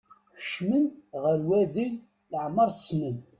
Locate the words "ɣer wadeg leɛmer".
1.23-2.69